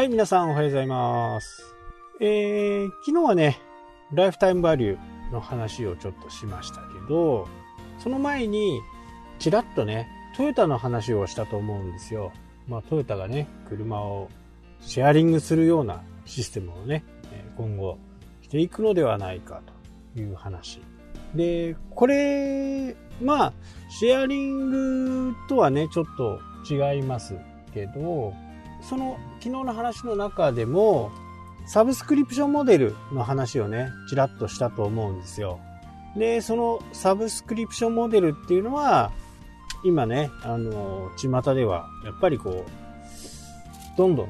[0.00, 1.74] はい、皆さんおはようございます。
[2.20, 3.60] えー、昨日はね、
[4.14, 7.46] ライフタイムバリューの話をちょっとしましたけど、
[7.98, 8.80] その前に、
[9.38, 10.08] ちらっとね、
[10.38, 12.32] トヨタの話をしたと思うんですよ。
[12.66, 14.30] まあ、トヨタがね、車を
[14.80, 17.04] シェアリングするようなシステムをね、
[17.58, 17.98] 今後
[18.40, 19.60] していくのではないか
[20.14, 20.80] という話。
[21.34, 23.52] で、これ、まあ、
[23.90, 26.40] シェアリングとはね、ちょっと
[26.74, 27.34] 違います
[27.74, 28.32] けど、
[28.82, 31.10] その昨日の話の中でも、
[31.66, 35.60] サブスクリプションモデルの話をね、ちらっとしたと思うんですよ。
[36.16, 39.12] で、そのサブスクリプションモデルっていうのは、
[39.84, 44.28] 今ね、あの、巷では、やっぱりこう、どんどん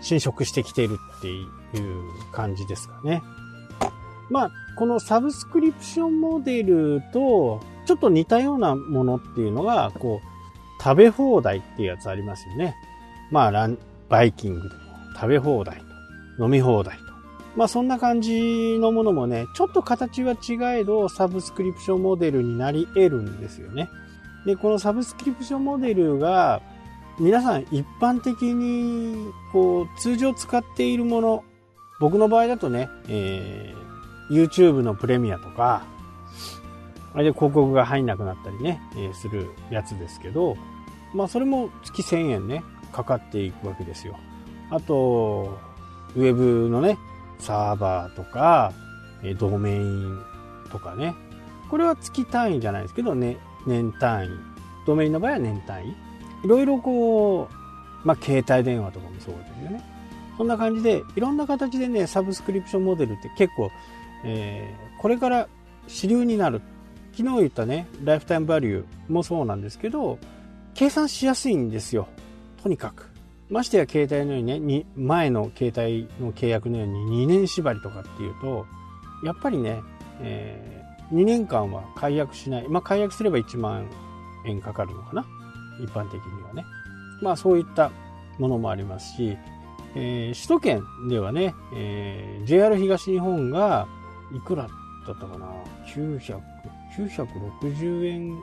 [0.00, 3.22] 侵食してきているっていう感じですかね。
[4.30, 12.76] まあ、このサブスクリプションモデルと、ちょっと似たようなものっていうのが、こう、食べ放題っていうやつありますよね。
[13.30, 14.80] まあ、ラン、バイキングでも
[15.14, 15.80] 食べ放題
[16.38, 17.04] と、飲み放題と。
[17.56, 23.88] まあ、そんな感じのものもね、ちょっと形は違えど、サブスクリプションモデルになり得るんですよね。
[24.44, 26.60] で、このサブスクリプションモデルが、
[27.18, 31.44] 皆さん一般的に、こう、通常使っているもの、
[31.98, 35.84] 僕の場合だとね、えー、YouTube のプレミアとか、
[37.14, 40.56] あれで広告が入んなくなったりね、えー、するやつですけど、
[41.14, 42.62] まあそれも月1000円ね、
[42.96, 44.16] かかっていくわけですよ。
[44.70, 45.58] あと、
[46.14, 46.96] ウェブのね、
[47.38, 48.72] サーバーとか、
[49.22, 50.18] え、ドメイン
[50.70, 51.14] とかね。
[51.70, 53.36] これは月単位じゃないですけど、ね、
[53.66, 54.28] 年単位。
[54.86, 55.90] ドメインの場合は年単位。
[56.44, 59.84] いろいろこう、まあ携帯電話とかもそうですよね。
[60.38, 63.70] そんな感じで、いろんな形でね、サブスクリプションモデルって結構、
[64.24, 65.48] えー、これから
[65.86, 66.62] 主流になる。
[67.12, 70.18] 昨日言ったね、ライフタイムバリューもそうなんですけど、
[70.74, 72.08] 計算しやすいんですよ。
[72.66, 73.08] とにかく。
[73.48, 78.66] ましてや携帯のようにね、に前の携帯の契約のように2年縛りとかっていうと、
[79.24, 79.80] やっぱりね、
[80.20, 82.68] えー、2年間は解約しない。
[82.68, 83.88] まあ解約すれば1万
[84.46, 85.24] 円かかるのかな。
[85.80, 86.64] 一般的にはね。
[87.22, 87.92] まあそういった
[88.40, 89.38] ものもありますし、
[89.94, 93.86] えー、首都圏ではね、えー、JR 東日本が
[94.34, 95.46] いくらだったかな
[95.86, 96.40] ?900、
[96.98, 98.36] 960円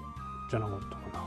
[0.50, 1.26] じゃなかったかな。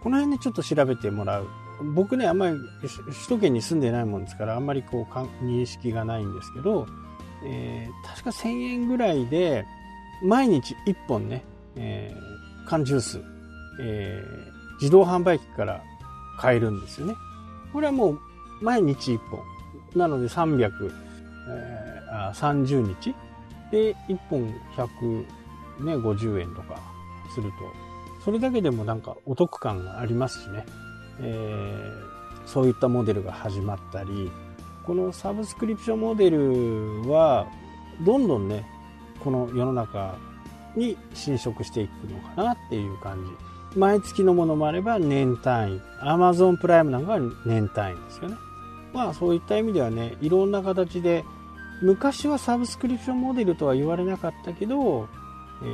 [0.00, 1.48] この辺でちょっと調べてもらう。
[1.82, 5.14] 僕ね、あんまり首都圏に住んでないもんですから、あんまりこう
[5.44, 6.86] 認識がないんですけど、
[7.44, 9.66] えー、確か1000円ぐらいで、
[10.22, 11.44] 毎日1本ね、
[11.76, 13.20] えー、缶ジュース、
[13.80, 15.82] えー、自動販売機から
[16.38, 17.14] 買えるんですよね。
[17.72, 18.20] これはもう
[18.62, 19.40] 毎日1本。
[19.94, 20.92] なので300、
[21.48, 23.14] えー、あ30日
[23.70, 26.78] で1本150円とか
[27.34, 27.56] すると、
[28.24, 30.66] それだけでもなんかお得感がありますしね。
[31.20, 34.30] えー、そういったモデルが始まったり、
[34.84, 37.46] このサブスクリプションモデルは、
[38.04, 38.66] どんどんね、
[39.20, 40.16] この世の中
[40.76, 43.24] に侵食していくのかなっていう感
[43.72, 43.78] じ。
[43.78, 45.80] 毎月のものもあれば年単位。
[46.00, 48.36] Amazon プライムなんかは年単位ですよね。
[48.92, 51.24] まあそういった意味ではね、いろんな形で、
[51.82, 55.08] 昔はサブスクリプションモデルとは言われなかったけど、
[55.62, 55.66] え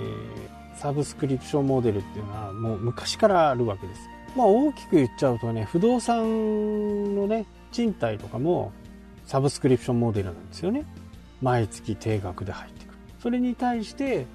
[0.77, 4.01] ー、サブスクリプションモデルっていうのはもう昔からあるわけです。
[4.37, 8.73] まあ大きく言っちゃうとね、不動産のね、賃貸とかも
[9.25, 10.85] サブスクリプションモデルなんですよね。
[11.41, 12.99] 毎月定額で入ってくる。
[13.21, 14.27] それに対して、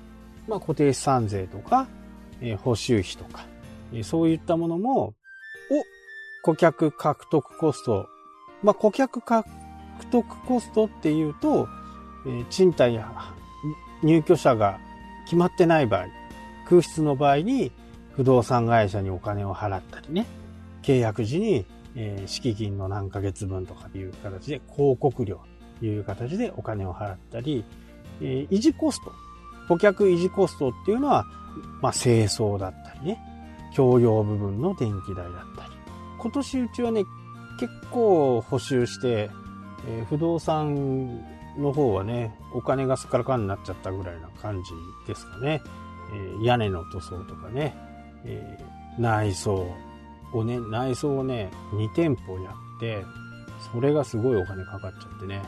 [0.48, 1.88] まあ固定資産税とか、
[2.42, 3.46] えー、報酬費とか、
[3.94, 5.14] えー、そういったものも、
[6.44, 8.08] お、顧客獲得コスト。
[8.64, 9.48] まあ顧客獲
[10.12, 11.68] 得コストっていうと、
[12.26, 13.12] えー、賃貸や
[14.04, 14.80] 入居者が
[15.26, 16.06] 決まってない場合、
[16.70, 17.72] 空室の場合に
[18.18, 20.26] 不動産会社にお金を払ったりね、
[20.82, 25.40] 契約時に、えー、敷金の何ヶ月分とかいう形で広告料
[25.80, 27.64] という形でお金を払ったり、
[28.20, 29.12] えー、維持コスト、
[29.68, 31.26] 顧客維持コストっていうのは、
[31.80, 33.20] まあ、清掃だったりね、
[33.76, 35.70] 共用部分の電気代だったり。
[36.20, 37.04] 今年うちはね、
[37.60, 39.30] 結構補修して、
[39.88, 41.24] えー、不動産
[41.60, 44.72] の方はね、お金がすっからかんになっちゃったぐらいな感じ
[45.06, 45.62] ですかね。
[46.12, 47.76] えー、屋根の塗装とかね、
[48.28, 49.68] えー、内装
[50.34, 53.04] をね、内装をね、2店舗やって、
[53.72, 55.42] それがすごいお金かかっちゃってね、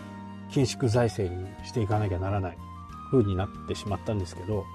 [0.52, 2.58] 緊縮財政にしていかなきゃならない
[3.12, 4.66] 風になってしまったんですけど、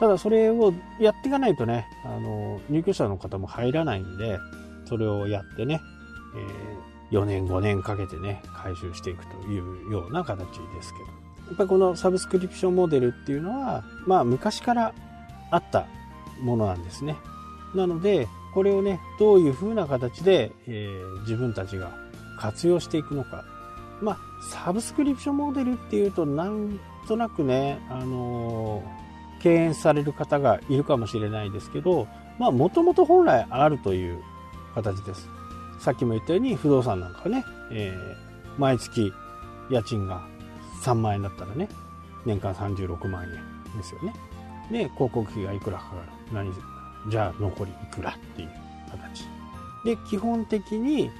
[0.00, 4.38] ただそれをやっていかないとね、あの、入居者の方も入らないんで、
[4.88, 5.80] それをやってね、
[7.10, 11.06] えー、4年5年かけてね、回収していくというような形ですけど。
[11.48, 14.94] やっぱりこのサブスクリプションモデルっていうのは、まあ昔から
[15.50, 15.86] あった
[16.40, 17.16] ものなんですね。
[17.74, 21.92] なので、これをね、どういう風な形で、えー、自分たちが
[22.38, 23.44] 活用していくのか。
[24.00, 34.22] まあ、サブスクリプションモデルっていうと、なんとなくね、あのー、敬遠される方がいるかもしれないですけど、まあ、もともと本来あるという
[34.74, 35.28] 形です。
[35.80, 39.12] さっきも言ったように、不動産なんかね、えー、毎月
[39.70, 40.22] 家賃が
[40.82, 41.68] 3万円だったらね、
[42.24, 43.30] 年間36万円
[43.76, 44.14] ですよね。
[44.70, 46.02] で、広告費がいくらかかる。
[46.32, 46.52] 何
[47.10, 48.48] じゃあ残りいくらっていう
[48.90, 49.24] 形。
[49.84, 51.10] で、基本的に、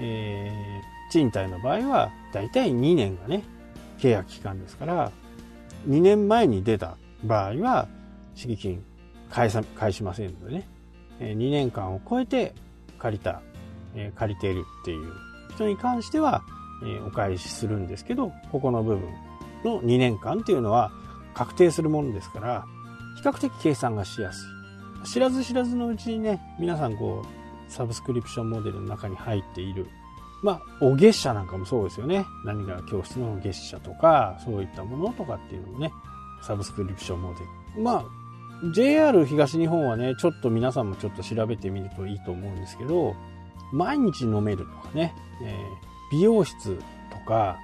[0.00, 3.42] えー、賃貸の場合は、だいたい2年がね、
[3.98, 5.12] 契約期間ですから、
[5.88, 7.88] 2年前に出た場合は、
[8.34, 8.82] 敷金
[9.30, 10.68] 返さ返しませんのでね、
[11.20, 12.54] 2年間を超えて
[12.98, 13.42] 借りた、
[14.16, 15.12] 借りているっていう
[15.54, 16.42] 人に関しては、
[17.06, 19.08] お返しするんですけど、ここの部分
[19.64, 20.92] の2年間っていうのは
[21.34, 22.64] 確定するものですから、
[23.16, 24.63] 比較的計算がしやすい。
[25.04, 29.86] 知らず知らずのうちにね、皆さんこう、サブスクリプションモデルの中に入っている。
[30.42, 32.26] まあ、お月謝なんかもそうですよね。
[32.44, 35.90] 何か教室の月謝とか、そういったものとかっていうのもね、
[36.42, 37.40] サブスクリプションモデ
[37.76, 37.82] ル。
[37.82, 38.04] まあ、
[38.72, 43.14] JR 東日本はね、ちょっと皆さんもちょっと調べてみるといいと思うんですけど、
[43.72, 45.54] 毎日飲めるとかね、え、
[46.12, 46.78] 美容室
[47.10, 47.58] とか、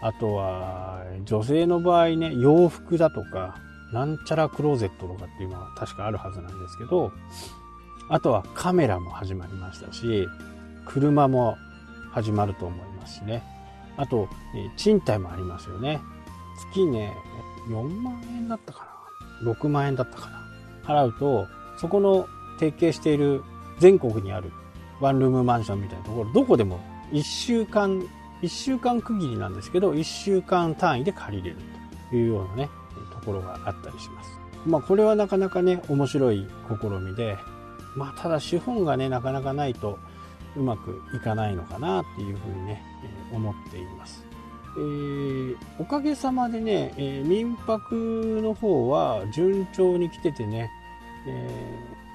[0.00, 3.56] あとは、女性の場合ね、洋服だとか、
[3.92, 7.12] なんちゃらクローゼットとかっていうのは確かあるはずなんですけど、
[8.08, 10.26] あとはカメラも始まりましたし、
[10.86, 11.56] 車も
[12.10, 13.42] 始まると思いますしね。
[13.96, 16.00] あと、え賃貸もありますよね。
[16.72, 17.12] 月ね、
[17.68, 18.86] 4万円だったか
[19.44, 20.40] な ?6 万円だったかな
[20.84, 21.46] 払うと、
[21.78, 22.26] そこの
[22.58, 23.42] 提携している
[23.78, 24.52] 全国にある
[25.00, 26.80] ワンルームマンションみたいなところ、どこでも
[27.12, 28.02] 1週間、
[28.42, 31.56] 1週間区切りなんですけど、1週間単位で借りれる
[32.10, 32.70] というようなね、
[33.20, 34.30] ところがあったりします。
[34.66, 36.46] まあこれはなかなかね、面白い
[36.80, 37.38] 試みで、
[37.96, 39.98] まあただ資本がね、なかなかないと
[40.56, 42.82] うまくいかないのかなっていうふうにね、
[43.32, 44.24] え思っています。
[44.76, 50.70] えー、おかげさまでね、えー、民泊の方は順調に来ててね、
[51.26, 51.48] え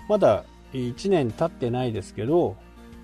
[0.05, 2.55] ー、まだ1年経ってないですけど、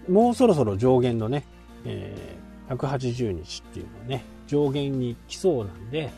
[0.07, 1.45] もうそろそろ上限のね、
[1.85, 2.37] え
[2.69, 6.11] 180日っていうのね、上限に来そうなんで、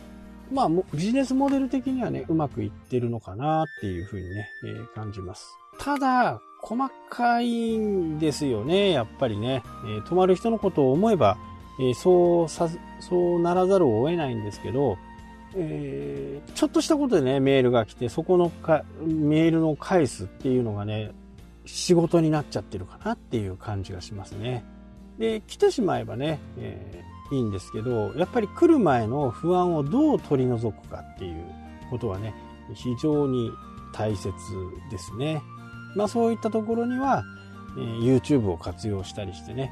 [0.54, 5.58] まあ、ビジネスモデル的にはね、うまくいってるのかなっていうふうにね、えー、感じます。
[5.80, 9.64] ただ、細かいんですよね、やっぱりね。
[9.86, 11.38] えー、泊まる人のことを思えば、
[11.80, 12.70] えー、そうさ、
[13.00, 14.98] そうならざるを得ないんですけど、
[15.56, 21.12] えー、ちょっとしたことでね、メールが来て、そこのか、メールの返すっていうのがね、
[21.66, 24.64] 仕事になっちゃってるかなっていう感じがしますね。
[25.18, 31.46] で、来てしまえばね、え、いいんですけど、やっぱり来る前の不安をどう取り除くかっていう
[31.90, 32.34] ことはね、
[32.74, 33.52] 非常に
[33.94, 34.32] 大切
[34.90, 35.42] ですね。
[35.96, 37.24] まあそういったところには、
[37.78, 39.72] え、YouTube を活用したりしてね、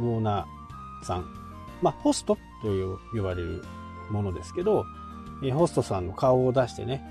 [0.00, 1.24] オーナーさん、
[1.82, 3.64] まあホストと呼ばれる
[4.10, 4.84] ものですけど、
[5.42, 7.02] えホストさんの顔を出してね、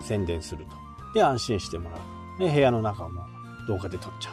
[0.00, 0.70] 宣伝すると。
[1.14, 2.38] で、安心してもらう。
[2.38, 3.22] で、部屋の中も
[3.68, 4.30] 動画で撮っちゃ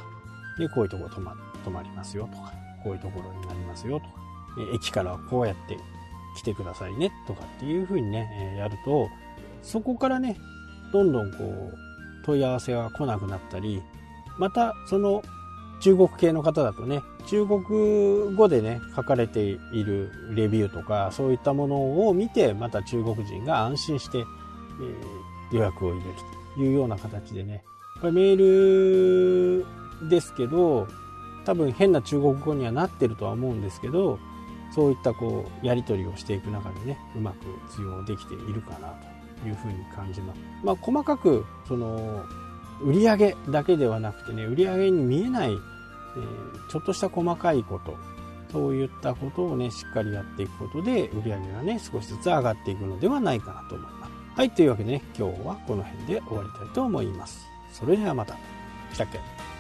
[0.58, 0.60] う。
[0.60, 2.52] で、こういうところ泊ま泊まりますよとか、
[2.84, 4.21] こういうところになりますよとか、
[4.74, 5.78] 駅からこうやって
[6.36, 9.10] 来てくださいねとかっていう風にね、やると、
[9.62, 10.38] そこからね、
[10.92, 11.78] どんどんこう、
[12.26, 13.82] 問い合わせが来なくなったり、
[14.38, 15.24] またその
[15.82, 26.12] 中国系の方だとね、中国語でね、書かれているレビューとか、そういったものを見て、また中国人が安心して、えー、予約を入れる
[26.56, 27.64] というような形でね、
[28.00, 29.64] これメー
[30.02, 30.88] ルですけど、
[31.46, 34.20] 多分変な中国語にはなってるとは思うんですけど、
[34.74, 37.38] そういったこう、やり取りをしていく中でね、うまく
[37.70, 38.94] 通用できているかな
[39.42, 40.40] というふうに感じます。
[40.64, 42.24] まあ、細かく、その、
[42.84, 45.58] 売上だけではなくてね、売上に見えない
[46.14, 47.96] えー、ちょっとした細かいこと、
[48.52, 54.12] そういったことをね、しっかりやっていくことで、売り上げがね、少しずつ上がっていくのではないかなと思います。
[54.36, 57.46] はい、というわけでね、今日はこの辺で終わりたいと思います。
[57.72, 58.36] それではまた。
[58.94, 59.51] したっけ？